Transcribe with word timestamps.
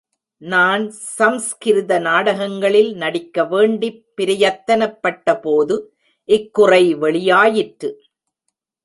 நான் 0.37 0.89
சம்ஸ்கிருத 0.91 1.99
நாடகங்களில் 1.99 2.93
நடிக்கவேண்டிப் 2.93 4.03
பிரயத்தனபட்டபோது, 4.17 5.85
இக் 6.25 6.53
குறை 6.53 6.95
வெளியாயிற்று. 6.95 7.93